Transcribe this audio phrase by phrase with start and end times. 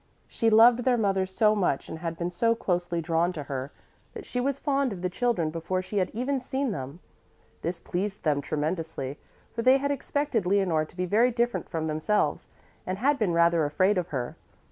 [0.27, 3.71] She loved their mother so much and had been so closely drawn to her
[4.15, 7.01] that she was fond of the children before she had even seen them.
[7.61, 9.19] This pleased them tremendously,
[9.53, 12.47] for they had expected Leonore to be very different from themselves
[12.83, 14.35] and had been rather afraid of her.